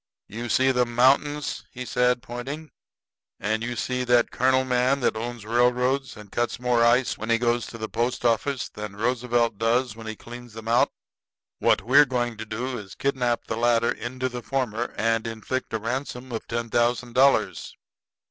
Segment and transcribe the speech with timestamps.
[0.27, 2.71] "You see them mountains," said he, pointing.
[3.39, 7.37] "And you seen that colonel man that owns railroads and cuts more ice when he
[7.37, 10.89] goes to the post office than Roosevelt does when he cleans 'em out.
[11.59, 15.71] What we're going to do is to kidnap the latter into the former, and inflict
[15.71, 17.77] a ransom of ten thousand dollars."